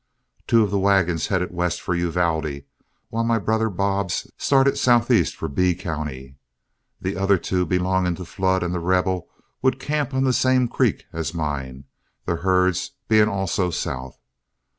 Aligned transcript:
Two 0.47 0.63
of 0.63 0.71
the 0.71 0.79
wagons 0.79 1.27
headed 1.27 1.53
west 1.53 1.79
for 1.79 1.93
Uvalde, 1.93 2.63
while 3.09 3.23
my 3.23 3.37
brother 3.37 3.69
Bob's 3.69 4.31
started 4.35 4.75
southeast 4.75 5.35
for 5.35 5.47
Bee 5.47 5.75
County. 5.75 6.37
The 6.99 7.15
other 7.15 7.37
two 7.37 7.67
belonging 7.67 8.15
to 8.15 8.25
Flood 8.25 8.63
and 8.63 8.73
The 8.73 8.79
Rebel 8.79 9.29
would 9.61 9.79
camp 9.79 10.15
on 10.15 10.23
the 10.23 10.33
same 10.33 10.67
creek 10.67 11.05
as 11.13 11.35
mine, 11.35 11.83
their 12.25 12.37
herds 12.37 12.93
being 13.07 13.29
also 13.29 13.69
south. 13.69 14.19